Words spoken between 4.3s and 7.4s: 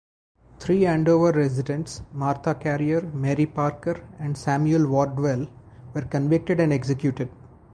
Samuel Wardwell, were convicted and executed.